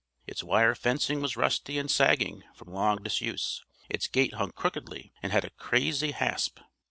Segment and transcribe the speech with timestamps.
[0.25, 5.31] Its wire fencing was rusty and sagging from long disuse, its gate hung crookedly and
[5.31, 6.59] had a crazy hasp.